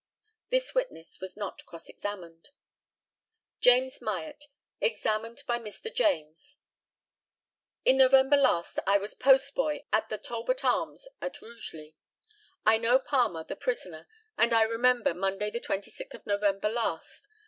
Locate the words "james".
3.59-4.01, 5.93-6.57